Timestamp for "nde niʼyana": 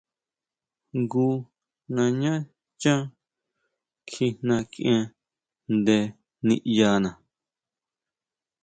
5.75-7.09